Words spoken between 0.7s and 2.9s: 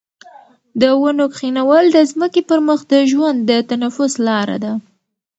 د ونو کښېنول د ځمکې پر مخ